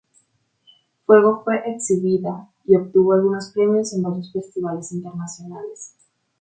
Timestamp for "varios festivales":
4.01-4.91